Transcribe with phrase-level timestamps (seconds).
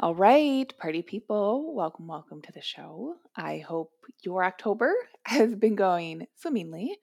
[0.00, 3.16] All right, party people, welcome, welcome to the show.
[3.34, 3.90] I hope
[4.22, 6.96] your October has been going swimmingly.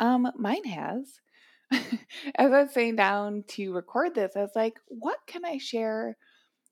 [0.00, 1.20] Um, mine has.
[1.70, 6.16] As I was sitting down to record this, I was like, what can I share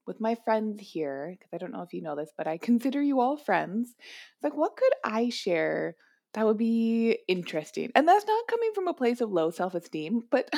[0.09, 1.37] with my friends here?
[1.39, 3.95] Because I don't know if you know this, but I consider you all friends.
[3.97, 5.95] It's like, what could I share
[6.35, 7.93] that would be interesting?
[7.95, 10.53] And that's not coming from a place of low self esteem, but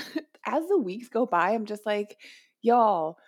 [0.47, 2.16] as the weeks go by, I'm just like,
[2.62, 3.19] y'all.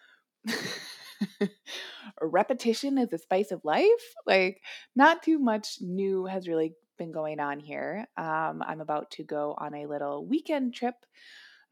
[2.21, 4.15] Repetition is the spice of life.
[4.27, 4.63] Like,
[4.95, 8.07] not too much new has really been going on here.
[8.17, 10.95] Um, I'm about to go on a little weekend trip.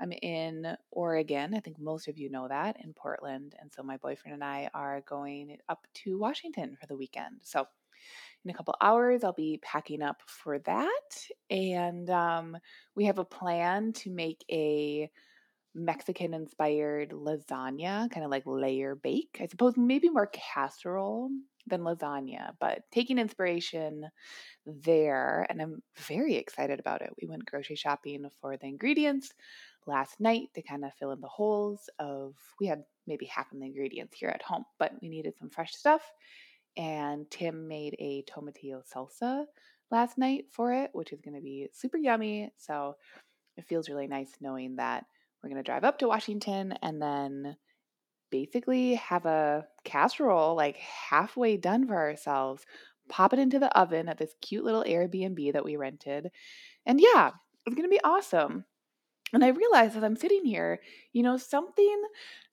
[0.00, 1.55] I'm in Oregon.
[1.55, 3.55] I think most of you know that in Portland.
[3.61, 7.37] And so my boyfriend and I are going up to Washington for the weekend.
[7.42, 7.66] So
[8.44, 11.27] in a couple hours, I'll be packing up for that.
[11.50, 12.56] And um,
[12.97, 15.09] we have a plan to make a
[15.75, 19.39] Mexican inspired lasagna, kind of like layer bake.
[19.41, 21.31] I suppose maybe more casserole
[21.67, 24.09] than lasagna, but taking inspiration
[24.67, 25.47] there.
[25.48, 27.11] And I'm very excited about it.
[27.20, 29.33] We went grocery shopping for the ingredients
[29.87, 33.59] last night to kind of fill in the holes of, we had maybe half of
[33.59, 36.03] the ingredients here at home, but we needed some fresh stuff.
[36.77, 39.45] And Tim made a tomatillo salsa
[39.91, 42.50] last night for it, which is going to be super yummy.
[42.56, 42.97] So
[43.56, 45.05] it feels really nice knowing that
[45.42, 47.56] we're going to drive up to Washington and then
[48.30, 52.64] basically have a casserole like halfway done for ourselves,
[53.08, 56.30] pop it into the oven at this cute little Airbnb that we rented.
[56.86, 57.30] And yeah,
[57.66, 58.64] it's going to be awesome.
[59.32, 60.81] And I realized as I'm sitting here,
[61.12, 62.02] you know, something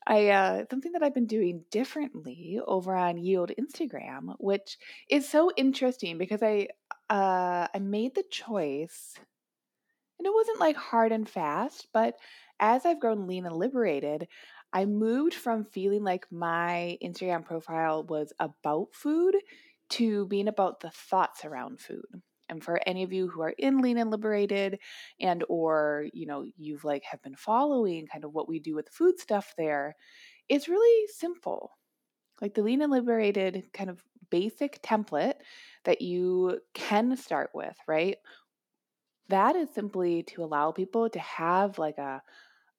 [0.08, 4.78] I uh, something that I've been doing differently over on Yield Instagram, which
[5.10, 6.70] is so interesting because I
[7.10, 9.14] uh, I made the choice,
[10.18, 12.16] and it wasn't like hard and fast, but
[12.60, 14.28] as I've grown lean and liberated,
[14.74, 19.36] I moved from feeling like my Instagram profile was about food
[19.92, 22.22] to being about the thoughts around food.
[22.48, 24.80] And for any of you who are in lean and liberated
[25.20, 28.90] and or, you know, you've like have been following kind of what we do with
[28.90, 29.96] food stuff there,
[30.50, 31.72] it's really simple.
[32.42, 35.36] Like the lean and liberated kind of basic template
[35.86, 38.18] that you can start with, right?
[39.30, 42.22] That is simply to allow people to have like a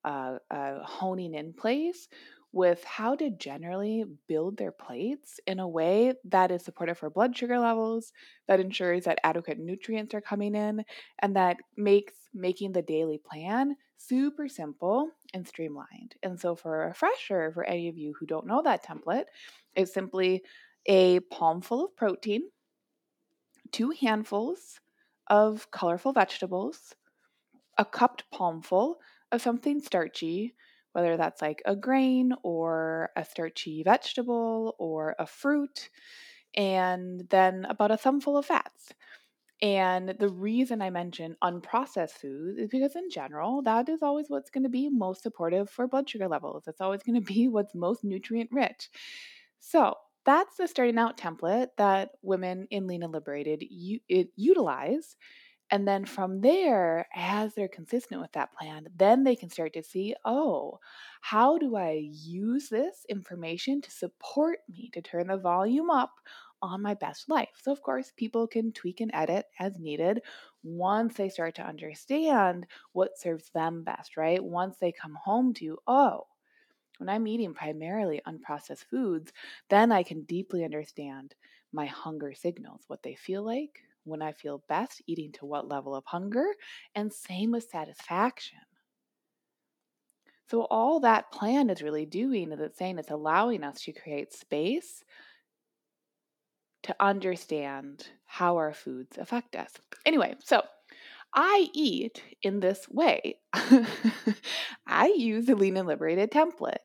[0.04, 2.08] uh, uh, honing in place
[2.52, 7.36] with how to generally build their plates in a way that is supportive for blood
[7.36, 8.12] sugar levels,
[8.48, 10.84] that ensures that adequate nutrients are coming in,
[11.20, 16.16] and that makes making the daily plan super simple and streamlined.
[16.22, 19.26] And so, for a refresher, for any of you who don't know that template,
[19.76, 20.42] it's simply
[20.86, 22.42] a palmful of protein,
[23.70, 24.80] two handfuls
[25.28, 26.94] of colorful vegetables,
[27.78, 28.98] a cupped palmful
[29.32, 30.54] of something starchy,
[30.92, 35.90] whether that's like a grain or a starchy vegetable or a fruit,
[36.56, 38.92] and then about a thumbful of fats.
[39.62, 44.48] And the reason I mention unprocessed foods is because, in general, that is always what's
[44.50, 46.64] going to be most supportive for blood sugar levels.
[46.66, 48.88] It's always going to be what's most nutrient rich.
[49.58, 54.00] So, that's the starting out template that women in Lean and Liberated u-
[54.36, 55.16] utilize
[55.70, 59.82] and then from there, as they're consistent with that plan, then they can start to
[59.82, 60.78] see oh,
[61.20, 66.12] how do I use this information to support me to turn the volume up
[66.62, 67.50] on my best life?
[67.62, 70.22] So, of course, people can tweak and edit as needed
[70.62, 74.42] once they start to understand what serves them best, right?
[74.42, 76.26] Once they come home to, oh,
[76.98, 79.32] when I'm eating primarily unprocessed foods,
[79.70, 81.34] then I can deeply understand
[81.72, 85.94] my hunger signals, what they feel like, when I feel best, eating to what level
[85.94, 86.46] of hunger,
[86.94, 88.58] and same with satisfaction.
[90.50, 94.32] So, all that plan is really doing is it's saying it's allowing us to create
[94.32, 95.04] space
[96.82, 99.72] to understand how our foods affect us.
[100.06, 100.62] Anyway, so
[101.34, 103.36] I eat in this way.
[104.86, 106.76] I use the lean and liberated template.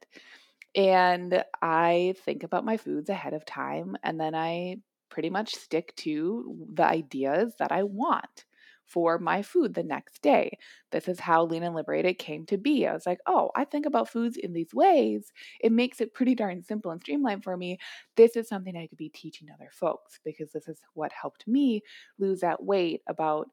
[0.76, 4.78] And I think about my foods ahead of time and then I
[5.10, 8.46] pretty much stick to the ideas that I want
[8.86, 10.58] for my food the next day.
[10.92, 12.86] This is how Lean and Liberated came to be.
[12.86, 15.32] I was like, oh, I think about foods in these ways.
[15.60, 17.80] It makes it pretty darn simple and streamlined for me.
[18.16, 21.82] This is something I could be teaching other folks because this is what helped me
[22.20, 23.48] lose that weight about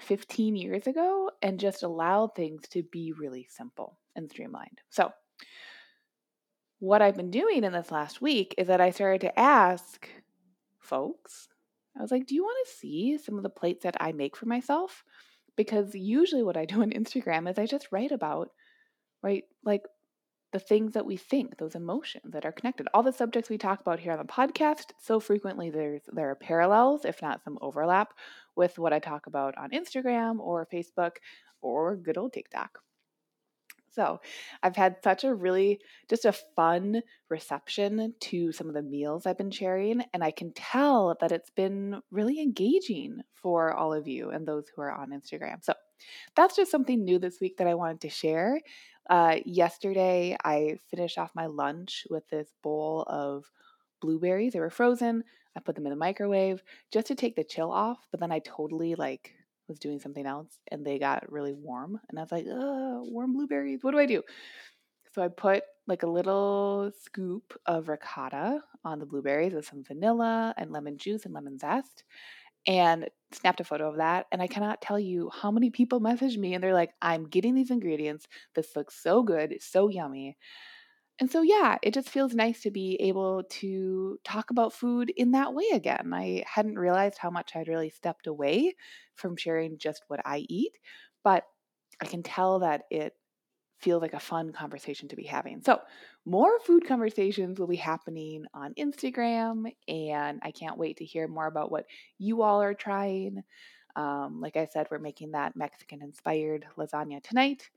[0.00, 4.80] 15 years ago and just allowed things to be really simple and streamlined.
[4.90, 5.10] So,
[6.78, 10.06] what I've been doing in this last week is that I started to ask
[10.86, 11.48] folks,
[11.98, 14.36] I was like, do you want to see some of the plates that I make
[14.36, 15.02] for myself?
[15.56, 18.50] Because usually what I do on Instagram is I just write about,
[19.22, 19.82] right, like
[20.52, 22.88] the things that we think, those emotions that are connected.
[22.94, 26.34] All the subjects we talk about here on the podcast, so frequently there's there are
[26.34, 28.14] parallels, if not some overlap,
[28.54, 31.16] with what I talk about on Instagram or Facebook
[31.60, 32.78] or good old TikTok.
[33.96, 34.20] So
[34.62, 37.00] I've had such a really, just a fun
[37.30, 40.02] reception to some of the meals I've been sharing.
[40.12, 44.66] And I can tell that it's been really engaging for all of you and those
[44.68, 45.64] who are on Instagram.
[45.64, 45.72] So
[46.36, 48.60] that's just something new this week that I wanted to share.
[49.08, 53.50] Uh, yesterday, I finished off my lunch with this bowl of
[54.02, 54.52] blueberries.
[54.52, 55.24] They were frozen.
[55.56, 56.62] I put them in the microwave
[56.92, 59.32] just to take the chill off, but then I totally like
[59.68, 62.00] was doing something else and they got really warm.
[62.08, 63.82] And I was like, warm blueberries.
[63.82, 64.22] What do I do?
[65.12, 70.54] So I put like a little scoop of ricotta on the blueberries with some vanilla
[70.56, 72.04] and lemon juice and lemon zest
[72.66, 74.26] and snapped a photo of that.
[74.32, 77.54] And I cannot tell you how many people messaged me and they're like, I'm getting
[77.54, 78.26] these ingredients.
[78.54, 80.36] This looks so good, so yummy.
[81.18, 85.30] And so, yeah, it just feels nice to be able to talk about food in
[85.30, 86.12] that way again.
[86.12, 88.74] I hadn't realized how much I'd really stepped away
[89.14, 90.72] from sharing just what I eat,
[91.24, 91.44] but
[92.02, 93.14] I can tell that it
[93.80, 95.62] feels like a fun conversation to be having.
[95.62, 95.80] So,
[96.26, 101.46] more food conversations will be happening on Instagram, and I can't wait to hear more
[101.46, 101.86] about what
[102.18, 103.42] you all are trying.
[103.96, 107.70] Um, like I said, we're making that Mexican inspired lasagna tonight.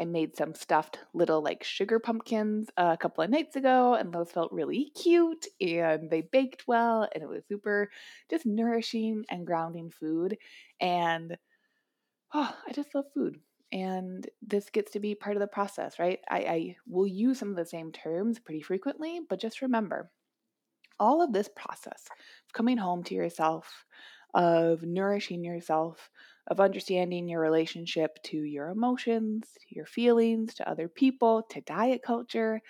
[0.00, 4.32] I made some stuffed little like sugar pumpkins a couple of nights ago, and those
[4.32, 7.90] felt really cute and they baked well, and it was super
[8.30, 10.38] just nourishing and grounding food.
[10.80, 11.36] And
[12.34, 13.38] oh, I just love food.
[13.72, 16.20] And this gets to be part of the process, right?
[16.28, 20.10] I, I will use some of the same terms pretty frequently, but just remember
[21.00, 22.06] all of this process
[22.46, 23.86] of coming home to yourself,
[24.34, 26.10] of nourishing yourself,
[26.48, 32.02] of understanding your relationship to your emotions, to your feelings, to other people, to diet
[32.02, 32.60] culture,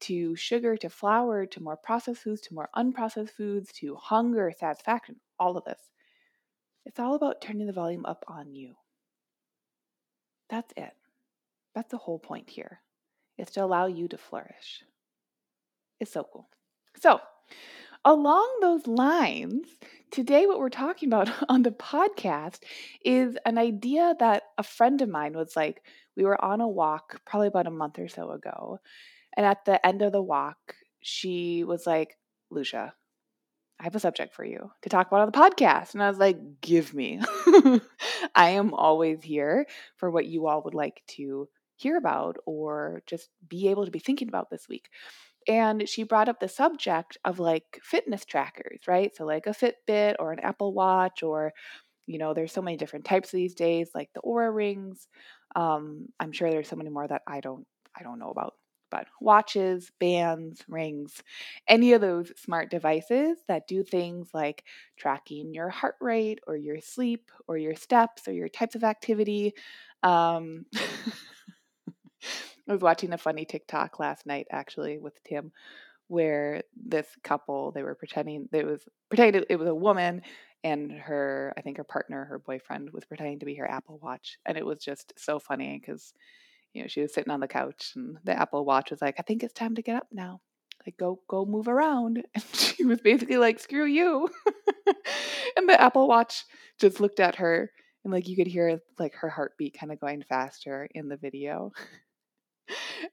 [0.00, 5.16] to sugar, to flour, to more processed foods, to more unprocessed foods, to hunger, satisfaction,
[5.38, 5.80] all of this.
[6.84, 8.74] It's all about turning the volume up on you.
[10.50, 10.92] That's it.
[11.74, 12.80] That's the whole point here.
[13.38, 14.84] It's to allow you to flourish.
[15.98, 16.48] It's so cool.
[17.00, 17.20] So,
[18.04, 19.66] along those lines,
[20.10, 22.60] today what we're talking about on the podcast
[23.04, 25.82] is an idea that a friend of mine was like,
[26.16, 28.78] we were on a walk probably about a month or so ago.
[29.36, 32.16] And at the end of the walk, she was like,
[32.50, 32.94] Lucia,
[33.80, 35.94] I have a subject for you to talk about on the podcast.
[35.94, 37.20] And I was like, give me.
[38.34, 39.66] I am always here
[39.96, 43.98] for what you all would like to hear about or just be able to be
[43.98, 44.88] thinking about this week
[45.48, 49.14] and she brought up the subject of like fitness trackers, right?
[49.16, 51.52] So like a Fitbit or an Apple Watch or
[52.06, 55.08] you know, there's so many different types these days like the Oura rings.
[55.56, 57.66] Um I'm sure there's so many more that I don't
[57.98, 58.54] I don't know about.
[58.90, 61.20] But watches, bands, rings,
[61.66, 64.62] any of those smart devices that do things like
[64.96, 69.54] tracking your heart rate or your sleep or your steps or your types of activity.
[70.04, 70.66] Um,
[72.68, 75.52] I was watching a funny TikTok last night actually with Tim
[76.08, 80.22] where this couple they were pretending it was pretending it was a woman
[80.62, 84.38] and her I think her partner her boyfriend was pretending to be her Apple Watch
[84.46, 86.12] and it was just so funny cuz
[86.72, 89.22] you know she was sitting on the couch and the Apple Watch was like I
[89.22, 90.40] think it's time to get up now.
[90.86, 92.22] Like go go move around.
[92.34, 94.28] And she was basically like screw you.
[95.56, 96.44] And the Apple Watch
[96.80, 97.70] just looked at her
[98.02, 101.72] and like you could hear like her heartbeat kind of going faster in the video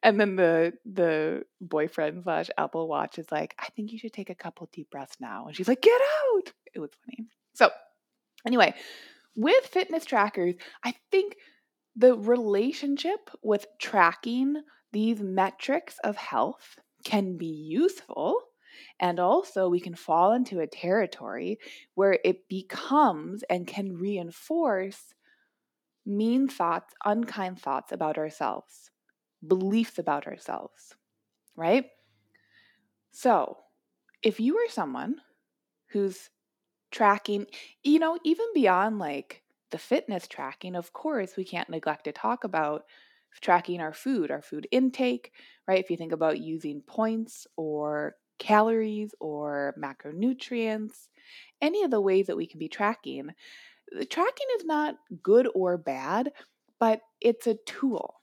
[0.03, 4.29] and then the the boyfriend slash Apple Watch is like, I think you should take
[4.29, 5.47] a couple deep breaths now.
[5.47, 6.53] And she's like, get out.
[6.73, 7.27] It was funny.
[7.53, 7.69] So
[8.45, 8.73] anyway,
[9.35, 11.35] with fitness trackers, I think
[11.95, 18.35] the relationship with tracking these metrics of health can be useful.
[18.99, 21.59] And also, we can fall into a territory
[21.95, 25.13] where it becomes and can reinforce
[26.05, 28.90] mean thoughts, unkind thoughts about ourselves
[29.45, 30.95] beliefs about ourselves,
[31.55, 31.85] right?
[33.11, 33.57] So,
[34.23, 35.21] if you are someone
[35.89, 36.29] who's
[36.91, 37.47] tracking,
[37.83, 42.43] you know, even beyond like the fitness tracking, of course, we can't neglect to talk
[42.43, 42.85] about
[43.41, 45.33] tracking our food, our food intake,
[45.67, 45.79] right?
[45.79, 51.09] If you think about using points or calories or macronutrients,
[51.61, 53.29] any of the ways that we can be tracking,
[53.91, 56.33] the tracking is not good or bad,
[56.79, 58.20] but it's a tool.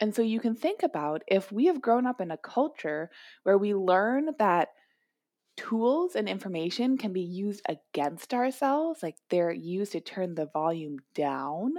[0.00, 3.10] And so you can think about if we have grown up in a culture
[3.42, 4.68] where we learn that
[5.56, 10.98] tools and information can be used against ourselves, like they're used to turn the volume
[11.14, 11.74] down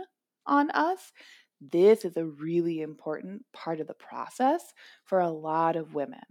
[0.46, 1.13] on us,
[1.62, 4.74] this is a really important part of the process
[5.06, 6.22] for a lot of women.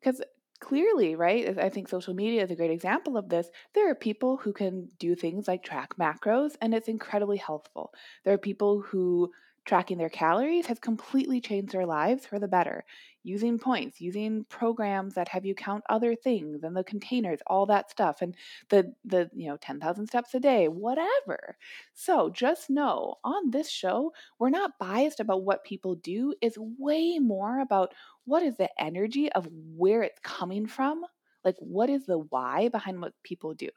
[0.00, 0.22] Because
[0.60, 3.48] clearly, right, I think social media is a great example of this.
[3.74, 7.92] There are people who can do things like track macros, and it's incredibly helpful.
[8.24, 9.32] There are people who
[9.68, 12.84] tracking their calories has completely changed their lives for the better
[13.22, 17.90] using points, using programs that have you count other things and the containers, all that
[17.90, 18.34] stuff, and
[18.70, 21.56] the the you know 10,000 steps a day, whatever.
[21.94, 26.34] So just know on this show, we're not biased about what people do.
[26.40, 27.94] It's way more about
[28.24, 31.04] what is the energy of where it's coming from,
[31.44, 33.68] like what is the why behind what people do.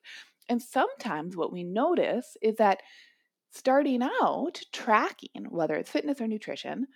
[0.49, 2.81] And sometimes what we notice is that
[3.51, 6.87] starting out tracking, whether it's fitness or nutrition,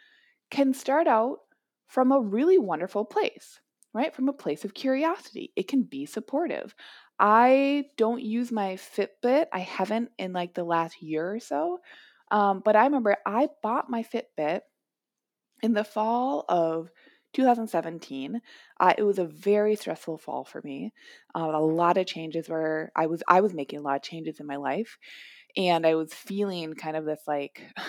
[0.50, 1.39] can start out
[1.88, 3.59] from a really wonderful place,
[3.93, 4.15] right?
[4.15, 5.51] From a place of curiosity.
[5.55, 6.75] It can be supportive.
[7.19, 9.47] I don't use my Fitbit.
[9.53, 11.79] I haven't in like the last year or so.
[12.31, 14.62] Um, but I remember I bought my Fitbit
[15.62, 16.89] in the fall of
[17.33, 18.41] 2017.
[18.79, 20.93] Uh, it was a very stressful fall for me.
[21.35, 24.39] Uh, a lot of changes were I was I was making a lot of changes
[24.39, 24.97] in my life,
[25.57, 27.85] and I was feeling kind of this like I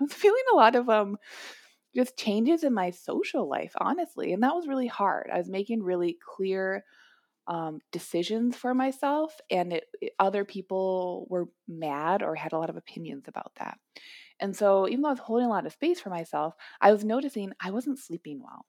[0.00, 1.18] was feeling a lot of um
[1.94, 4.32] just changes in my social life, honestly.
[4.32, 5.30] And that was really hard.
[5.32, 6.84] I was making really clear
[7.48, 12.70] um, decisions for myself, and it, it, other people were mad or had a lot
[12.70, 13.78] of opinions about that.
[14.40, 17.04] And so, even though I was holding a lot of space for myself, I was
[17.04, 18.66] noticing I wasn't sleeping well.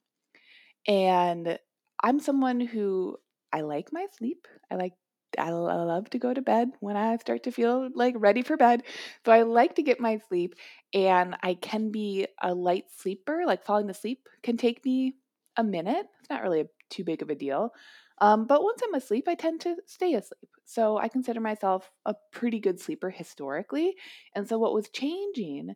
[0.87, 1.57] And
[2.01, 3.17] I'm someone who
[3.51, 4.47] I like my sleep.
[4.71, 4.93] I like
[5.39, 8.83] I love to go to bed when I start to feel like ready for bed.
[9.25, 10.55] So I like to get my sleep
[10.93, 13.43] and I can be a light sleeper.
[13.45, 15.15] Like falling asleep can take me
[15.57, 16.05] a minute.
[16.19, 17.71] It's not really a, too big of a deal.
[18.19, 20.49] Um, but once I'm asleep, I tend to stay asleep.
[20.65, 23.95] So I consider myself a pretty good sleeper historically.
[24.35, 25.75] And so what was changing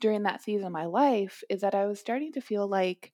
[0.00, 3.12] during that season of my life is that I was starting to feel like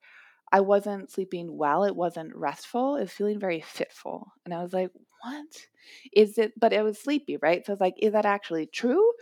[0.53, 1.85] I wasn't sleeping well.
[1.85, 2.97] It wasn't restful.
[2.97, 4.33] It was feeling very fitful.
[4.45, 4.91] And I was like,
[5.23, 5.67] what
[6.13, 6.53] is it?
[6.61, 7.65] But it was sleepy, right?
[7.65, 9.13] So I was like, is that actually true?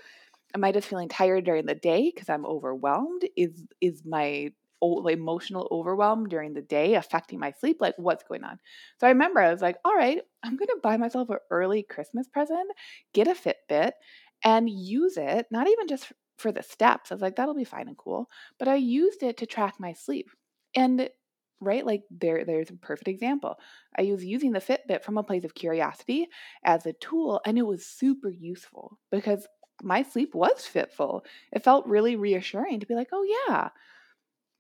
[0.55, 3.23] Am I just feeling tired during the day because I'm overwhelmed?
[3.37, 4.51] Is is my
[4.83, 7.79] emotional overwhelm during the day affecting my sleep?
[7.81, 8.59] Like, what's going on?
[8.99, 11.83] So I remember I was like, all right, I'm going to buy myself an early
[11.83, 12.71] Christmas present,
[13.13, 13.93] get a Fitbit,
[14.45, 17.13] and use it, not even just for the steps.
[17.13, 18.29] I was like, that'll be fine and cool.
[18.59, 20.31] But I used it to track my sleep.
[20.75, 21.11] And
[21.61, 21.85] right?
[21.85, 23.57] Like there there's a perfect example.
[23.99, 26.29] I was using the fitbit from a place of curiosity
[26.65, 29.47] as a tool and it was super useful because
[29.83, 31.25] my sleep was fitful.
[31.53, 33.71] It felt really reassuring to be like oh yeah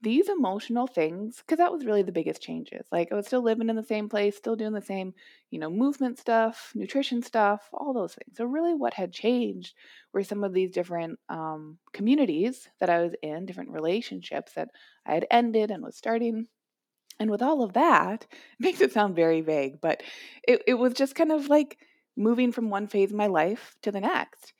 [0.02, 2.86] these emotional things because that was really the biggest changes.
[2.90, 5.12] Like i was still living in the same place still doing the same
[5.50, 8.36] you know movement stuff nutrition stuff all those things.
[8.36, 9.74] So really what had changed
[10.12, 14.68] were some of these different um, communities that i was in different relationships that
[15.06, 16.46] i had ended and was starting
[17.20, 20.02] and with all of that, it makes it sound very vague, but
[20.48, 21.78] it, it was just kind of like
[22.16, 24.54] moving from one phase of my life to the next.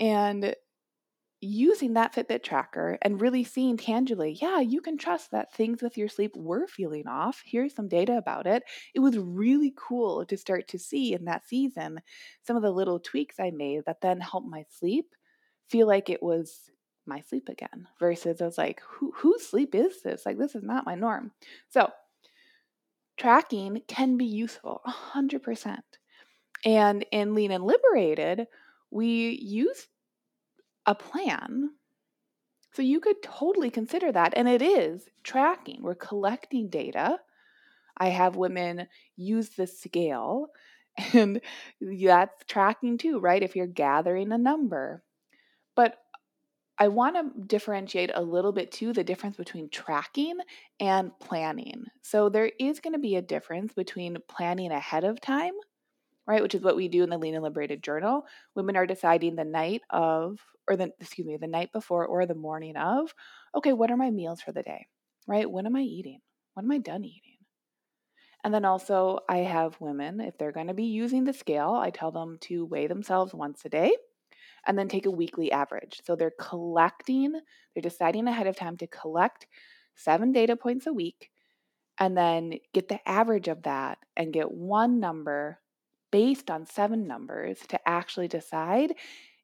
[0.00, 0.54] And
[1.42, 5.96] using that Fitbit tracker and really seeing tangibly, yeah, you can trust that things with
[5.96, 7.42] your sleep were feeling off.
[7.44, 8.62] Here's some data about it.
[8.94, 12.00] It was really cool to start to see in that season
[12.42, 15.14] some of the little tweaks I made that then helped my sleep
[15.70, 16.70] feel like it was
[17.10, 20.24] my sleep again versus I was like, Who, whose sleep is this?
[20.24, 21.32] Like, this is not my norm.
[21.68, 21.90] So,
[23.18, 24.80] tracking can be useful
[25.14, 25.78] 100%.
[26.64, 28.46] And in Lean and Liberated,
[28.90, 29.88] we use
[30.86, 31.70] a plan.
[32.72, 34.34] So you could totally consider that.
[34.36, 35.82] And it is tracking.
[35.82, 37.18] We're collecting data.
[37.96, 40.48] I have women use the scale,
[41.12, 41.40] and
[41.80, 43.42] that's tracking too, right?
[43.42, 45.02] If you're gathering a number.
[45.76, 45.98] But
[46.80, 50.38] I want to differentiate a little bit too the difference between tracking
[50.80, 51.84] and planning.
[52.00, 55.52] So there is going to be a difference between planning ahead of time,
[56.26, 58.24] right, which is what we do in the Lean and Liberated journal.
[58.54, 62.34] Women are deciding the night of or the excuse me, the night before or the
[62.34, 63.14] morning of,
[63.54, 64.86] okay, what are my meals for the day?
[65.26, 65.50] Right?
[65.50, 66.20] When am I eating?
[66.54, 67.36] When am I done eating?
[68.42, 71.90] And then also I have women if they're going to be using the scale, I
[71.90, 73.92] tell them to weigh themselves once a day
[74.66, 76.00] and then take a weekly average.
[76.04, 77.32] So they're collecting,
[77.74, 79.46] they're deciding ahead of time to collect
[79.94, 81.30] seven data points a week
[81.98, 85.58] and then get the average of that and get one number
[86.10, 88.94] based on seven numbers to actually decide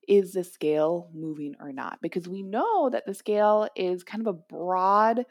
[0.08, 1.98] is the scale moving or not?
[2.00, 5.24] Because we know that the scale is kind of a broad,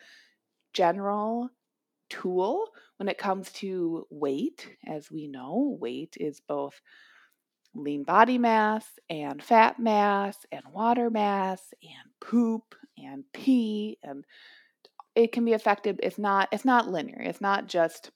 [0.73, 1.49] general
[2.09, 4.69] tool when it comes to weight.
[4.85, 6.81] As we know, weight is both
[7.75, 14.25] lean body mass and fat mass and water mass and poop and pee and
[15.15, 18.11] it can be affected it's not it's not linear it's not just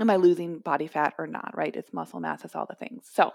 [0.00, 1.76] am i losing body fat or not right?
[1.76, 3.08] It's muscle mass it's all the things.
[3.12, 3.32] So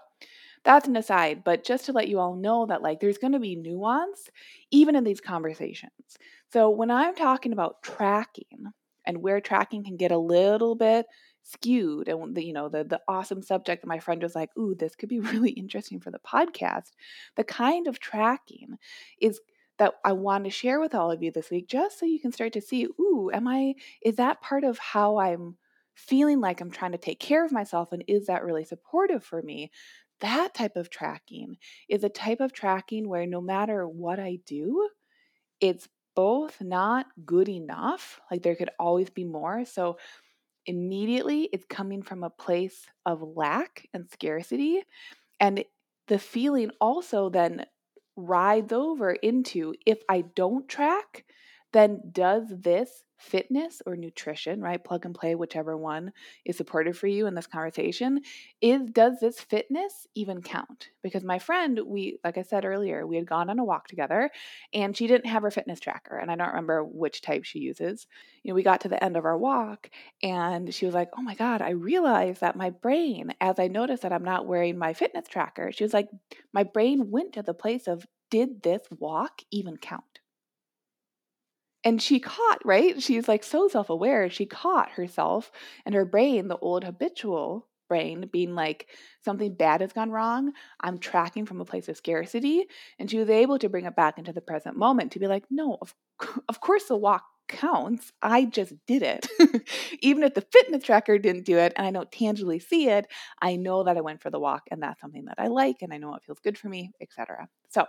[0.64, 3.40] that's an aside but just to let you all know that like there's going to
[3.40, 4.30] be nuance
[4.72, 6.18] even in these conversations.
[6.52, 8.74] So when i'm talking about tracking
[9.06, 11.06] and where tracking can get a little bit
[11.48, 14.76] skewed and the, you know the the awesome subject that my friend was like ooh
[14.76, 16.92] this could be really interesting for the podcast.
[17.36, 18.78] The kind of tracking
[19.22, 19.40] is
[19.80, 22.32] that I want to share with all of you this week just so you can
[22.32, 25.56] start to see ooh am I is that part of how I'm
[25.96, 29.42] feeling like I'm trying to take care of myself and is that really supportive for
[29.42, 29.72] me?
[30.20, 34.90] That type of tracking is a type of tracking where no matter what I do
[35.62, 39.64] it's both not good enough like there could always be more.
[39.66, 39.98] So
[40.68, 44.84] immediately it's coming from a place of lack and scarcity.
[45.40, 45.64] And
[46.08, 47.66] the feeling also then
[48.16, 51.26] rides over into if I don't track,
[51.74, 54.84] then does this fitness or nutrition, right?
[54.84, 56.12] Plug and play, whichever one
[56.46, 58.22] is supportive for you in this conversation,
[58.62, 60.90] is does this fitness even count?
[61.02, 64.30] Because my friend, we, like I said earlier, we had gone on a walk together
[64.74, 66.18] and she didn't have her fitness tracker.
[66.18, 68.08] And I don't remember which type she uses.
[68.44, 69.90] You know, we got to the end of our walk
[70.22, 74.04] and she was like, Oh my God, I realized that my brain, as I noticed
[74.04, 76.10] that I'm not wearing my fitness tracker, she was like,
[76.54, 80.17] My brain went to the place of, did this walk even count?
[81.88, 83.02] And she caught, right?
[83.02, 84.30] She's like so self aware.
[84.30, 85.54] She caught herself
[85.86, 88.88] and her brain, the old habitual brain, being like,
[89.24, 90.52] something bad has gone wrong.
[90.82, 92.66] I'm tracking from a place of scarcity.
[93.00, 95.46] And she was able to bring it back into the present moment to be like,
[95.50, 95.96] no, of,
[96.50, 98.12] of course the walk counts.
[98.22, 99.26] I just did it.
[100.02, 103.08] Even if the fitness tracker didn't do it and I don't tangibly see it,
[103.42, 105.94] I know that I went for the walk and that's something that I like and
[105.94, 107.48] I know it feels good for me, etc.
[107.70, 107.86] So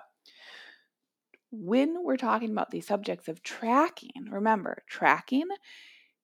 [1.51, 5.47] when we're talking about these subjects of tracking, remember, tracking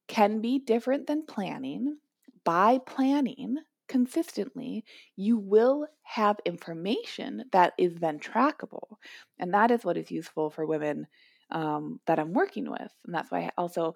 [0.06, 1.98] can be different than planning.
[2.44, 3.56] By planning
[3.88, 4.84] consistently,
[5.16, 8.96] you will have information that is then trackable.
[9.38, 11.06] And that is what is useful for women
[11.50, 12.92] um, that I'm working with.
[13.06, 13.94] And that's why I also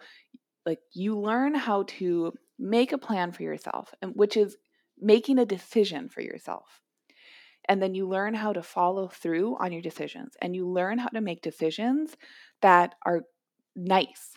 [0.64, 4.56] like you learn how to make a plan for yourself, and which is
[5.00, 6.82] making a decision for yourself
[7.68, 11.08] and then you learn how to follow through on your decisions and you learn how
[11.08, 12.16] to make decisions
[12.62, 13.22] that are
[13.76, 14.34] nice.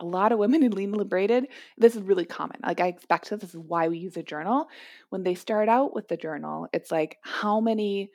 [0.00, 3.40] A lot of women in lean liberated this is really common like i expect this,
[3.40, 4.68] this is why we use a journal.
[5.10, 8.10] When they start out with the journal it's like how many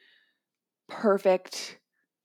[0.87, 1.77] perfect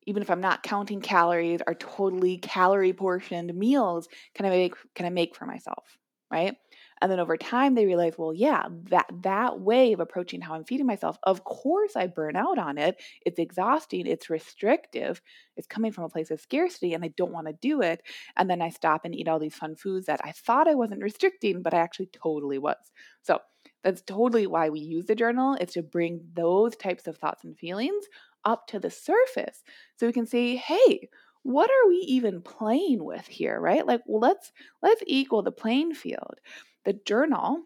[0.07, 5.07] even if i'm not counting calories are totally calorie portioned meals can i make can
[5.07, 5.98] i make for myself
[6.31, 6.57] right
[7.03, 10.65] and then over time they realize, well, yeah, that that way of approaching how I'm
[10.65, 13.03] feeding myself, of course I burn out on it.
[13.27, 15.21] It's exhausting, it's restrictive,
[15.57, 18.03] it's coming from a place of scarcity and I don't want to do it.
[18.37, 21.03] And then I stop and eat all these fun foods that I thought I wasn't
[21.03, 22.93] restricting, but I actually totally was.
[23.23, 23.41] So
[23.83, 27.59] that's totally why we use the journal is to bring those types of thoughts and
[27.59, 28.05] feelings
[28.45, 29.65] up to the surface
[29.97, 31.09] so we can say, hey,
[31.43, 33.85] what are we even playing with here, right?
[33.85, 36.41] Like, well, let's let's equal the playing field.
[36.85, 37.64] The journal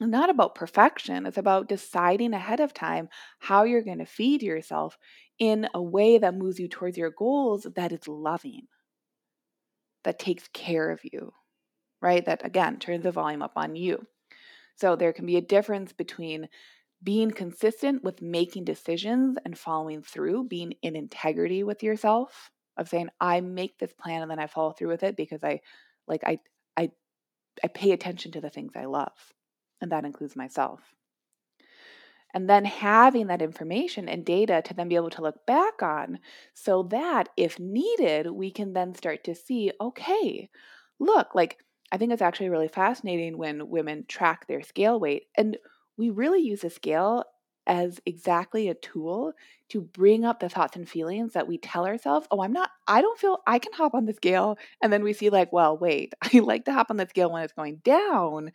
[0.00, 4.42] is not about perfection, it's about deciding ahead of time how you're going to feed
[4.42, 4.98] yourself
[5.38, 8.62] in a way that moves you towards your goals that is loving,
[10.04, 11.32] that takes care of you,
[12.00, 12.24] right?
[12.24, 14.06] That again turns the volume up on you.
[14.76, 16.48] So there can be a difference between
[17.02, 23.08] being consistent with making decisions and following through, being in integrity with yourself, of saying,
[23.20, 25.60] I make this plan and then I follow through with it because I
[26.08, 26.38] like I
[27.62, 29.32] I pay attention to the things I love,
[29.80, 30.80] and that includes myself.
[32.34, 36.18] And then having that information and data to then be able to look back on
[36.52, 40.50] so that if needed, we can then start to see okay,
[40.98, 41.58] look, like
[41.92, 45.28] I think it's actually really fascinating when women track their scale weight.
[45.36, 45.56] And
[45.96, 47.24] we really use a scale
[47.66, 49.32] as exactly a tool
[49.70, 53.00] to bring up the thoughts and feelings that we tell ourselves, oh, I'm not, I
[53.00, 54.58] don't feel I can hop on the scale.
[54.82, 57.42] And then we see, like, well, wait, I like to hop on the scale when
[57.42, 58.52] it's going down.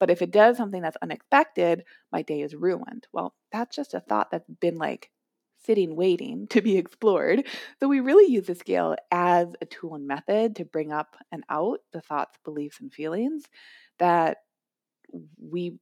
[0.00, 3.06] But if it does something that's unexpected, my day is ruined.
[3.12, 5.10] Well, that's just a thought that's been like
[5.64, 7.46] sitting waiting to be explored.
[7.80, 11.44] So we really use the scale as a tool and method to bring up and
[11.50, 13.44] out the thoughts, beliefs, and feelings
[13.98, 14.38] that
[15.40, 15.78] we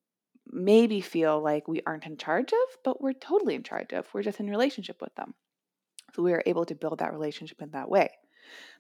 [0.54, 4.06] maybe feel like we aren't in charge of, but we're totally in charge of.
[4.14, 5.34] We're just in relationship with them.
[6.14, 8.10] So we are able to build that relationship in that way.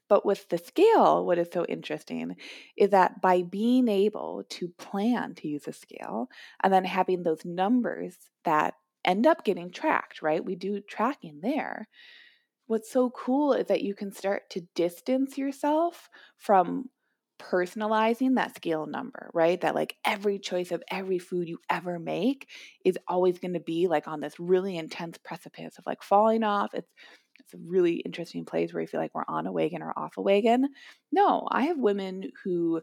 [0.08, 2.36] But with the scale, what is so interesting
[2.76, 6.28] is that by being able to plan to use a scale
[6.62, 10.44] and then having those numbers that end up getting tracked, right?
[10.44, 11.88] We do tracking there.
[12.66, 16.90] What's so cool is that you can start to distance yourself from
[17.50, 19.60] personalizing that scale number, right?
[19.60, 22.48] That like every choice of every food you ever make
[22.84, 26.72] is always going to be like on this really intense precipice of like falling off.
[26.74, 26.90] It's
[27.40, 30.16] it's a really interesting place where you feel like we're on a wagon or off
[30.16, 30.68] a wagon.
[31.12, 32.80] No, I have women who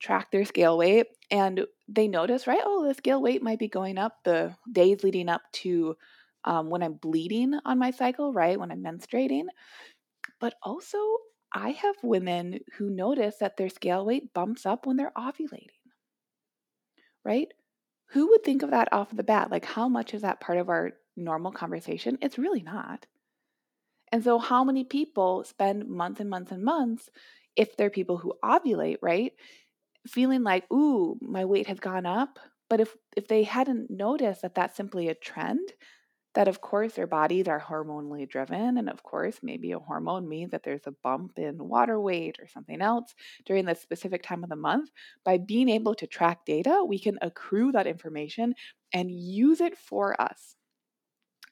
[0.00, 2.60] track their scale weight and they notice, right?
[2.64, 5.96] Oh, the scale weight might be going up the days leading up to
[6.44, 8.58] um, when I'm bleeding on my cycle, right?
[8.58, 9.44] When I'm menstruating.
[10.40, 10.98] But also,
[11.54, 15.68] I have women who notice that their scale weight bumps up when they're ovulating,
[17.24, 17.52] right?
[18.10, 19.50] Who would think of that off the bat?
[19.50, 22.18] Like, how much is that part of our normal conversation?
[22.22, 23.06] It's really not.
[24.10, 27.08] And so, how many people spend months and months and months,
[27.56, 29.32] if they're people who ovulate, right,
[30.08, 32.38] feeling like, ooh, my weight has gone up?
[32.70, 35.72] But if if they hadn't noticed that that's simply a trend,
[36.34, 40.50] that of course their bodies are hormonally driven, and of course maybe a hormone means
[40.50, 43.14] that there's a bump in water weight or something else
[43.44, 44.90] during the specific time of the month.
[45.24, 48.54] By being able to track data, we can accrue that information
[48.92, 50.56] and use it for us.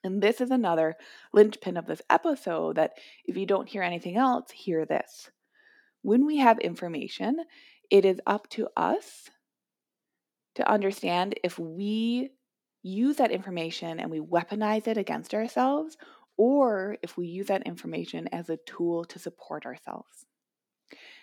[0.02, 0.96] And this is another
[1.32, 2.92] linchpin of this episode that
[3.26, 5.30] if you don't hear anything else, hear this.
[6.02, 7.36] When we have information,
[7.90, 9.28] it is up to us
[10.54, 12.30] to understand if we
[12.82, 15.96] use that information and we weaponize it against ourselves
[16.36, 20.26] or if we use that information as a tool to support ourselves.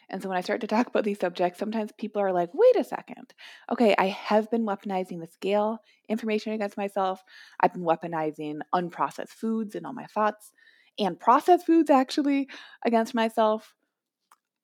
[0.10, 2.76] And so when I start to talk about these subjects, sometimes people are like, wait
[2.78, 3.34] a second.
[3.72, 7.24] Okay, I have been weaponizing the scale information against myself.
[7.60, 10.54] I've been weaponizing unprocessed foods and all my thoughts
[11.00, 12.48] and processed foods actually
[12.86, 13.74] against myself.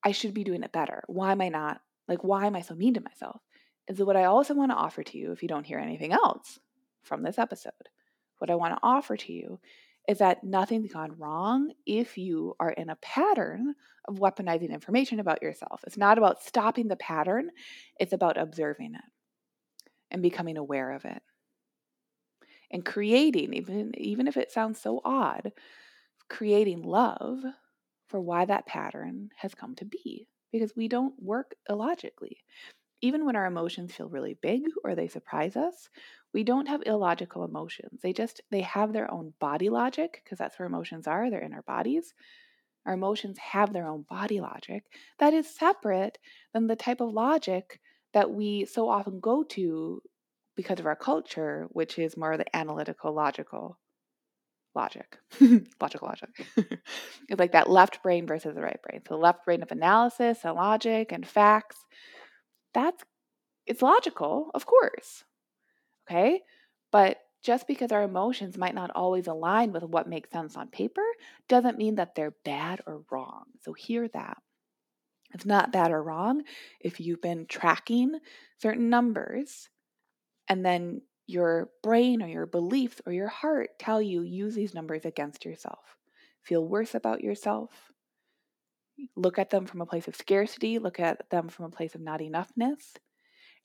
[0.03, 1.03] I should be doing it better.
[1.07, 1.81] Why am I not?
[2.07, 3.41] Like, why am I so mean to myself?
[3.87, 6.13] And so, what I also want to offer to you, if you don't hear anything
[6.13, 6.59] else
[7.03, 7.73] from this episode,
[8.39, 9.59] what I want to offer to you
[10.07, 13.73] is that nothing's gone wrong if you are in a pattern
[14.05, 15.81] of weaponizing information about yourself.
[15.87, 17.49] It's not about stopping the pattern,
[17.99, 19.01] it's about observing it
[20.11, 21.21] and becoming aware of it.
[22.71, 25.53] And creating, even, even if it sounds so odd,
[26.29, 27.39] creating love
[28.07, 30.27] for why that pattern has come to be.
[30.51, 32.37] Because we don't work illogically.
[33.03, 35.89] Even when our emotions feel really big or they surprise us,
[36.33, 37.99] we don't have illogical emotions.
[38.01, 41.53] They just they have their own body logic because that's where emotions are, they're in
[41.53, 42.13] our bodies.
[42.85, 44.85] Our emotions have their own body logic
[45.19, 46.17] that is separate
[46.53, 47.81] than the type of logic
[48.13, 50.01] that we so often go to
[50.55, 53.79] because of our culture, which is more of the analytical, logical
[54.75, 55.17] logic.
[55.81, 56.29] logical logic.
[57.29, 59.01] it's like that left brain versus the right brain.
[59.07, 61.77] So, the left brain of analysis and logic and facts.
[62.73, 63.03] That's
[63.65, 65.23] it's logical, of course.
[66.09, 66.41] Okay?
[66.91, 71.03] But just because our emotions might not always align with what makes sense on paper
[71.49, 73.45] doesn't mean that they're bad or wrong.
[73.61, 74.37] So hear that.
[75.33, 76.43] It's not bad or wrong
[76.79, 78.19] if you've been tracking
[78.61, 79.69] certain numbers
[80.49, 85.05] and then your brain or your beliefs or your heart tell you use these numbers
[85.05, 85.97] against yourself.
[86.43, 87.91] Feel worse about yourself.
[89.15, 92.01] Look at them from a place of scarcity, look at them from a place of
[92.01, 92.95] not enoughness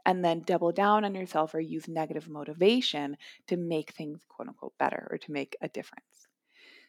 [0.07, 4.73] and then double down on yourself or use negative motivation to make things quote unquote
[4.79, 6.29] better or to make a difference.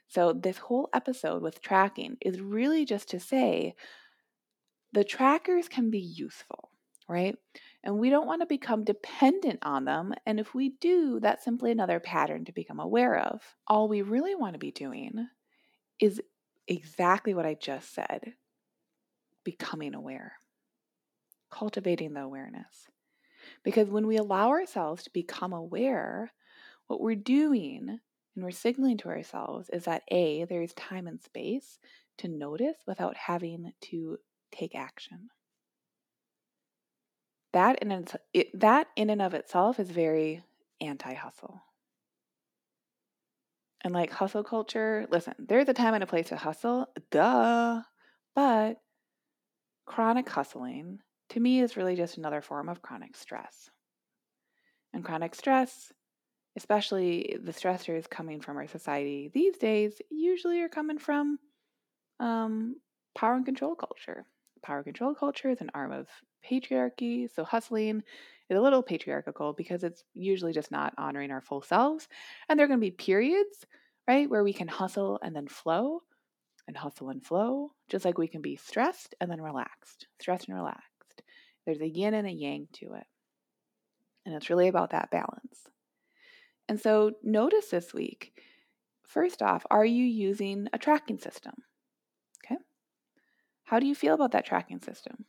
[0.08, 3.76] So, this whole episode with tracking is really just to say
[4.92, 6.70] the trackers can be useful,
[7.08, 7.36] right?
[7.84, 10.14] And we don't want to become dependent on them.
[10.26, 13.42] And if we do, that's simply another pattern to become aware of.
[13.68, 15.28] All we really want to be doing
[16.00, 16.22] is
[16.70, 18.34] exactly what I just said
[19.44, 20.34] becoming aware,
[21.52, 22.88] cultivating the awareness.
[23.64, 26.32] Because when we allow ourselves to become aware,
[26.88, 28.00] what we're doing
[28.36, 31.80] and we're signaling to ourselves is that A, there's time and space
[32.20, 34.18] to notice without having to
[34.52, 35.30] take action.
[37.54, 38.06] That in,
[38.54, 40.44] that in and of itself is very
[40.80, 41.64] anti hustle.
[43.84, 47.82] And like hustle culture, listen, there's a time and a place to hustle, duh.
[48.36, 48.78] But
[49.86, 53.70] chronic hustling to me is really just another form of chronic stress.
[54.94, 55.92] And chronic stress
[56.60, 61.40] especially the stressors coming from our society these days, usually are coming from
[62.20, 62.76] um,
[63.16, 64.26] power and control culture.
[64.62, 66.08] Power control culture is an arm of
[66.48, 68.04] patriarchy, so hustling
[68.50, 72.08] is a little patriarchal because it's usually just not honoring our full selves.
[72.48, 73.66] And there are going to be periods,
[74.08, 76.04] right, where we can hustle and then flow
[76.68, 80.58] and hustle and flow, just like we can be stressed and then relaxed, stressed and
[80.58, 81.24] relaxed.
[81.66, 83.08] There's a yin and a yang to it.
[84.26, 85.70] And it's really about that balance.
[86.68, 88.34] And so notice this week
[89.10, 91.54] first off, are you using a tracking system?
[92.46, 92.58] Okay.
[93.64, 95.26] How do you feel about that tracking system?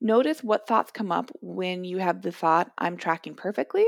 [0.00, 3.86] Notice what thoughts come up when you have the thought, I'm tracking perfectly.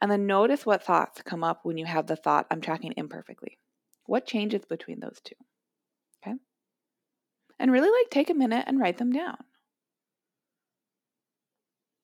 [0.00, 3.58] And then notice what thoughts come up when you have the thought, I'm tracking imperfectly.
[4.06, 5.34] What changes between those two?
[6.22, 6.36] Okay.
[7.58, 9.38] And really like take a minute and write them down.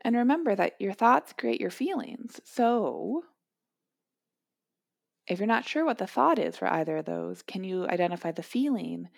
[0.02, 2.40] And remember that your thoughts create your feelings.
[2.44, 3.22] So,
[5.26, 8.32] if you're not sure what the thought is for either of those, can you identify
[8.32, 9.08] the feeling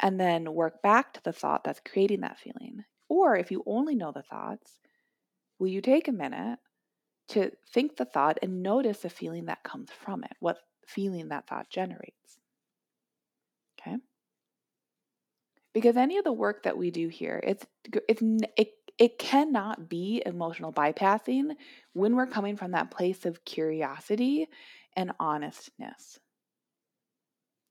[0.00, 2.84] and then work back to the thought that's creating that feeling?
[3.14, 4.80] Or if you only know the thoughts,
[5.60, 6.58] will you take a minute
[7.28, 11.46] to think the thought and notice the feeling that comes from it, what feeling that
[11.46, 12.40] thought generates?
[13.78, 13.98] Okay?
[15.72, 17.64] Because any of the work that we do here, it's
[18.08, 18.22] it's
[18.56, 21.54] it it cannot be emotional bypassing
[21.92, 24.48] when we're coming from that place of curiosity
[24.96, 26.18] and honestness.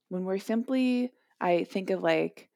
[0.07, 2.47] When we're simply, I think of like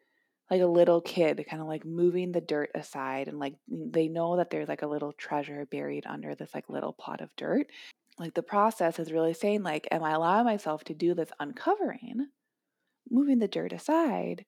[0.50, 4.38] like a little kid kind of like moving the dirt aside and like they know
[4.38, 7.68] that there's like a little treasure buried under this like little pot of dirt
[8.20, 12.28] like the process is really saying like am i allowing myself to do this uncovering
[13.10, 14.46] moving the dirt aside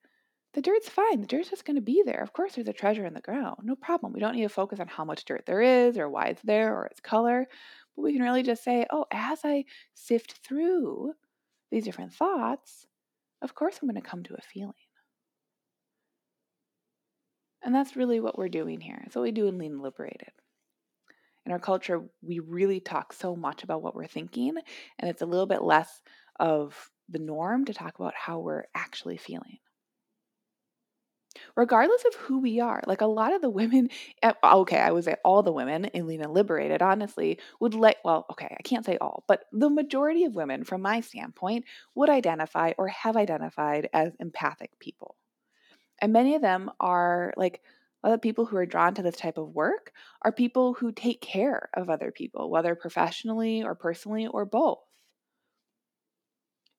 [0.53, 1.21] the dirt's fine.
[1.21, 2.21] The dirt's just going to be there.
[2.21, 3.57] Of course, there's a treasure in the ground.
[3.63, 4.13] No problem.
[4.13, 6.75] We don't need to focus on how much dirt there is or why it's there
[6.75, 7.47] or its color.
[7.95, 11.13] But we can really just say, oh, as I sift through
[11.71, 12.87] these different thoughts,
[13.43, 14.73] of course I'm going to come to a feeling.
[17.63, 19.01] And that's really what we're doing here.
[19.05, 20.31] It's what we do in Lean Liberated.
[21.45, 24.55] In our culture, we really talk so much about what we're thinking,
[24.99, 26.01] and it's a little bit less
[26.39, 29.57] of the norm to talk about how we're actually feeling
[31.55, 32.81] regardless of who we are.
[32.87, 33.89] Like a lot of the women,
[34.23, 37.97] eh, okay, I would say all the women in Lean and Liberated, honestly, would let,
[38.03, 42.09] well, okay, I can't say all, but the majority of women, from my standpoint, would
[42.09, 45.15] identify or have identified as empathic people.
[46.01, 47.61] And many of them are like,
[48.03, 51.69] other people who are drawn to this type of work are people who take care
[51.73, 54.79] of other people, whether professionally or personally or both.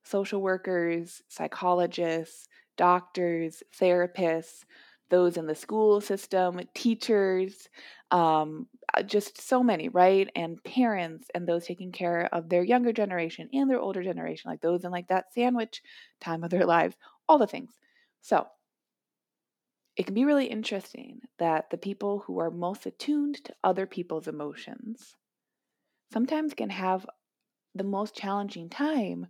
[0.02, 4.64] Social workers, psychologists, doctors, therapists,
[5.10, 7.68] those in the school system, teachers,
[8.10, 10.30] um, uh, just so many, right?
[10.34, 14.60] And parents and those taking care of their younger generation and their older generation, like
[14.62, 15.82] those in like that sandwich
[16.20, 16.96] time of their lives,
[17.28, 17.72] all the things.
[18.22, 18.46] So
[20.00, 24.26] it can be really interesting that the people who are most attuned to other people's
[24.26, 25.14] emotions
[26.10, 27.04] sometimes can have
[27.74, 29.26] the most challenging time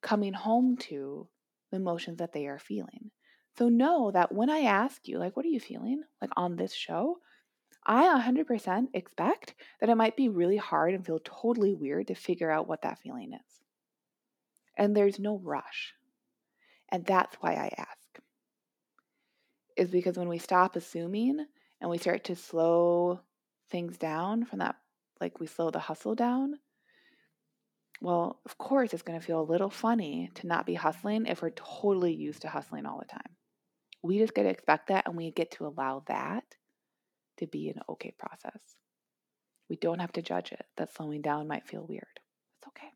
[0.00, 1.26] coming home to
[1.72, 3.10] the emotions that they are feeling.
[3.58, 6.72] So know that when I ask you, like, what are you feeling, like on this
[6.72, 7.18] show,
[7.84, 12.52] I 100% expect that it might be really hard and feel totally weird to figure
[12.52, 13.60] out what that feeling is.
[14.78, 15.94] And there's no rush.
[16.92, 17.99] And that's why I ask.
[19.76, 21.46] Is because when we stop assuming
[21.80, 23.20] and we start to slow
[23.70, 24.76] things down from that,
[25.20, 26.58] like we slow the hustle down,
[28.00, 31.42] well, of course, it's going to feel a little funny to not be hustling if
[31.42, 33.36] we're totally used to hustling all the time.
[34.02, 36.44] We just get to expect that and we get to allow that
[37.36, 38.60] to be an okay process.
[39.68, 42.20] We don't have to judge it that slowing down might feel weird.
[42.58, 42.88] It's okay.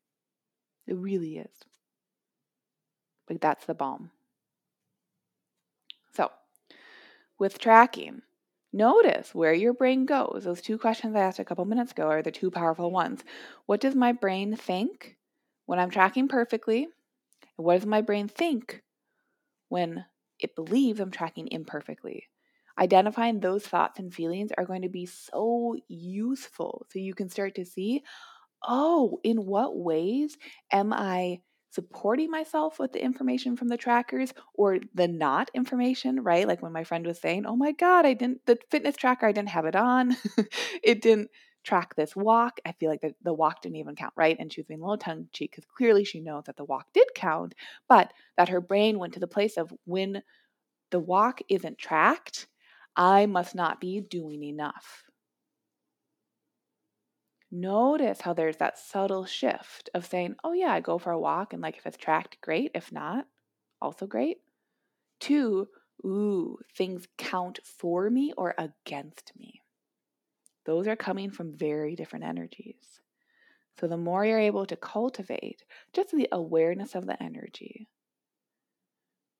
[0.86, 1.64] It really is.
[3.26, 4.10] But that's the balm.
[6.14, 6.30] So,
[7.38, 8.22] with tracking,
[8.76, 10.42] Notice where your brain goes.
[10.42, 13.22] Those two questions I asked a couple minutes ago are the two powerful ones.
[13.66, 15.16] What does my brain think
[15.66, 16.88] when I'm tracking perfectly?
[17.56, 18.82] And what does my brain think
[19.68, 20.04] when
[20.40, 22.24] it believes I'm tracking imperfectly?
[22.76, 27.54] Identifying those thoughts and feelings are going to be so useful so you can start
[27.54, 28.02] to see
[28.66, 30.36] oh, in what ways
[30.72, 31.42] am I
[31.74, 36.46] supporting myself with the information from the trackers or the not information, right?
[36.46, 39.32] Like when my friend was saying, "Oh my god, I didn't the fitness tracker, I
[39.32, 40.16] didn't have it on.
[40.82, 41.30] it didn't
[41.64, 44.36] track this walk." I feel like the, the walk didn't even count, right?
[44.38, 46.86] And she was being a little tongue cheek because clearly she knows that the walk
[46.94, 47.54] did count,
[47.88, 50.22] but that her brain went to the place of when
[50.90, 52.46] the walk isn't tracked,
[52.96, 55.04] I must not be doing enough.
[57.56, 61.52] Notice how there's that subtle shift of saying, oh, yeah, I go for a walk,
[61.52, 62.72] and like if it's tracked, great.
[62.74, 63.28] If not,
[63.80, 64.38] also great.
[65.20, 65.68] Two,
[66.04, 69.62] ooh, things count for me or against me.
[70.66, 72.98] Those are coming from very different energies.
[73.78, 75.62] So the more you're able to cultivate
[75.92, 77.88] just the awareness of the energy,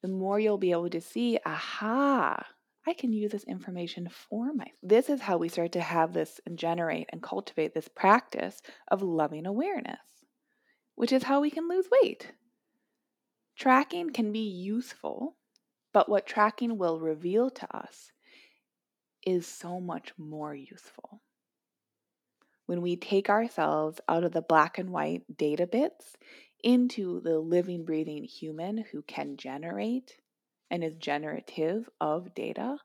[0.02, 2.46] the more you'll be able to see, aha,
[2.86, 4.66] I can use this information for my.
[4.82, 9.02] This is how we start to have this and generate and cultivate this practice of
[9.02, 10.00] loving awareness,
[10.94, 12.32] which is how we can lose weight.
[13.56, 15.36] Tracking can be useful,
[15.92, 18.12] but what tracking will reveal to us
[19.24, 21.22] is so much more useful.
[22.66, 26.16] When we take ourselves out of the black and white data bits
[26.62, 30.16] into the living, breathing human who can generate
[30.74, 32.78] and is generative of data,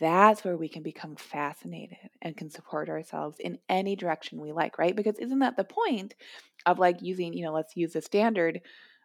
[0.00, 4.78] that's where we can become fascinated and can support ourselves in any direction we like,
[4.78, 4.96] right?
[4.96, 6.14] Because isn't that the point
[6.66, 8.60] of like using, you know, let's use the standard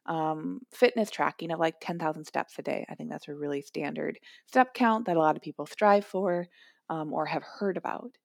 [0.06, 2.86] um, fitness tracking of like 10,000 steps a day.
[2.89, 6.47] I think that's a really standard step count that a lot of people strive for
[6.89, 8.17] um, or have heard about.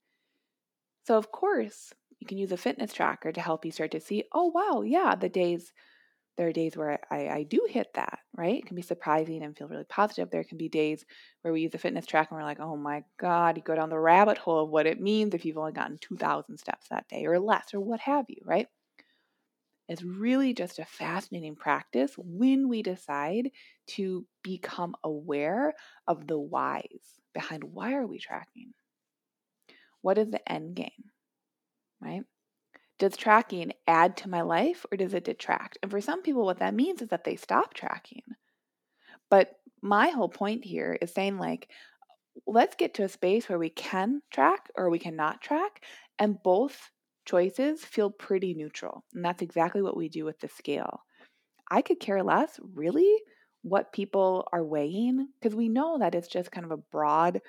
[1.05, 4.25] So, of course, you can use a fitness tracker to help you start to see,
[4.33, 5.73] oh, wow, yeah, the days,
[6.37, 8.57] there are days where I, I do hit that, right?
[8.57, 10.31] It can be surprising and feel really positive.
[10.31, 11.05] There can be days
[11.43, 13.91] where we use a fitness tracker and we're like, oh my God, you go down
[13.91, 17.27] the rabbit hole of what it means if you've only gotten 2,000 steps that day
[17.27, 18.69] or less or what have you, right?
[19.89, 23.51] It's really just a fascinating practice when we decide
[23.89, 25.75] to become aware
[26.07, 28.73] of the whys behind why are we tracking?
[30.03, 31.11] What is the end game?
[32.01, 32.25] Right?
[33.03, 35.77] Does tracking add to my life or does it detract?
[35.83, 38.23] And for some people, what that means is that they stop tracking.
[39.29, 41.69] But my whole point here is saying, like,
[42.47, 45.85] let's get to a space where we can track or we cannot track,
[46.21, 46.93] and both
[47.25, 49.03] choices feel pretty neutral.
[49.15, 51.01] And that's exactly what we do with the scale.
[51.69, 53.17] I could care less, really,
[53.63, 57.41] what people are weighing, because we know that it's just kind of a broad,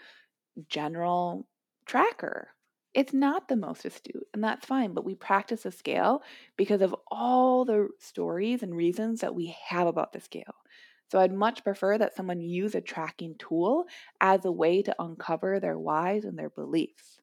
[0.67, 1.45] general
[1.85, 2.47] tracker.
[2.93, 6.21] It's not the most astute, and that's fine, but we practice a scale
[6.57, 10.55] because of all the stories and reasons that we have about the scale.
[11.11, 13.85] So I'd much prefer that someone use a tracking tool
[14.21, 17.19] as a way to uncover their whys and their beliefs.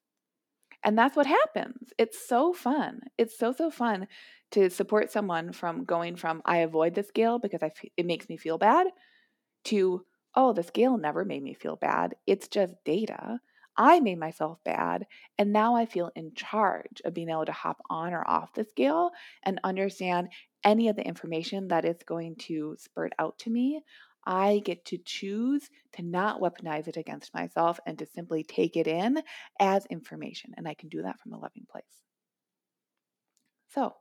[0.82, 1.92] And that's what happens.
[1.98, 3.00] It's so fun.
[3.18, 4.08] It's so, so fun
[4.52, 7.60] to support someone from going from I avoid the scale because
[7.96, 8.86] it makes me feel bad
[9.64, 10.04] to,
[10.34, 12.14] oh, the scale never made me feel bad.
[12.26, 13.40] It's just data.
[13.76, 15.06] I made myself bad,
[15.38, 18.64] and now I feel in charge of being able to hop on or off the
[18.64, 19.10] scale
[19.42, 20.28] and understand
[20.64, 23.82] any of the information that is going to spurt out to me.
[24.26, 28.86] I get to choose to not weaponize it against myself and to simply take it
[28.86, 29.22] in
[29.58, 30.52] as information.
[30.56, 31.84] And I can do that from a loving place.
[33.68, 33.96] So,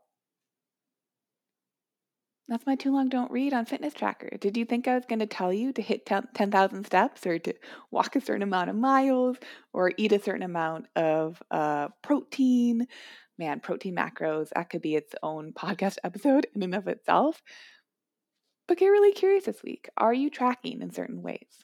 [2.50, 4.30] that's my too long don't read on fitness tracker.
[4.40, 7.54] Did you think I was going to tell you to hit 10,000 steps or to
[7.92, 9.38] walk a certain amount of miles
[9.72, 12.88] or eat a certain amount of uh, protein?
[13.38, 17.42] Man, protein macros, that could be its own podcast episode in and of itself.
[18.68, 19.90] But get really curious this week.
[19.96, 21.64] Are you tracking in certain ways?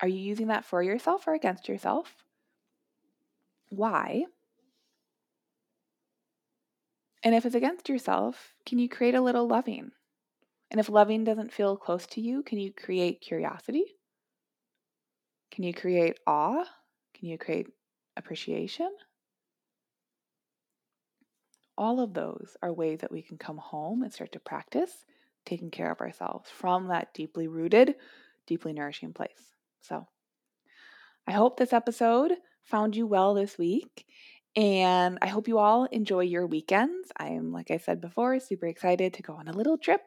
[0.00, 2.14] Are you using that for yourself or against yourself?
[3.70, 4.24] Why?
[7.22, 9.92] And if it's against yourself, can you create a little loving?
[10.70, 13.84] And if loving doesn't feel close to you, can you create curiosity?
[15.52, 16.64] Can you create awe?
[17.14, 17.68] Can you create
[18.16, 18.90] appreciation?
[21.76, 25.04] All of those are ways that we can come home and start to practice
[25.44, 27.94] taking care of ourselves from that deeply rooted,
[28.46, 29.54] deeply nourishing place.
[29.80, 30.06] So
[31.26, 32.32] I hope this episode
[32.62, 34.06] found you well this week.
[34.54, 37.10] And I hope you all enjoy your weekends.
[37.16, 40.02] I am, like I said before, super excited to go on a little trip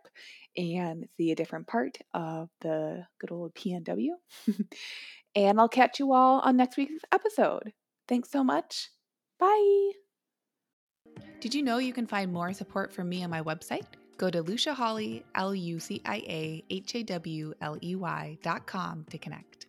[0.56, 4.10] and see a different part of the good old PNW.
[5.36, 7.74] and I'll catch you all on next week's episode.
[8.08, 8.90] Thanks so much.
[9.40, 9.92] Bye.
[11.40, 13.86] Did you know you can find more support from me on my website?
[14.18, 18.38] Go to Lucia Hawley, L U C I A H A W L E Y
[18.42, 19.66] dot com to connect.